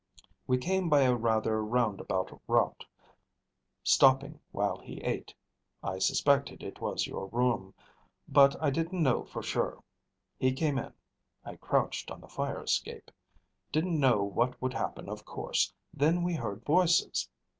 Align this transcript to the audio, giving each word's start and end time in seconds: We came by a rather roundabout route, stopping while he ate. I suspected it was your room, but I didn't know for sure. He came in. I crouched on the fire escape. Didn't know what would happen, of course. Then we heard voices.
We 0.47 0.57
came 0.57 0.89
by 0.89 1.01
a 1.01 1.13
rather 1.13 1.63
roundabout 1.63 2.41
route, 2.47 2.87
stopping 3.83 4.39
while 4.51 4.79
he 4.79 4.93
ate. 5.01 5.35
I 5.83 5.99
suspected 5.99 6.63
it 6.63 6.81
was 6.81 7.05
your 7.05 7.27
room, 7.27 7.75
but 8.27 8.55
I 8.59 8.71
didn't 8.71 9.03
know 9.03 9.25
for 9.25 9.43
sure. 9.43 9.83
He 10.39 10.53
came 10.53 10.79
in. 10.79 10.93
I 11.45 11.55
crouched 11.55 12.09
on 12.09 12.19
the 12.19 12.27
fire 12.27 12.63
escape. 12.63 13.11
Didn't 13.71 13.99
know 13.99 14.23
what 14.23 14.59
would 14.59 14.73
happen, 14.73 15.07
of 15.07 15.23
course. 15.23 15.71
Then 15.93 16.23
we 16.23 16.33
heard 16.33 16.65
voices. 16.65 17.29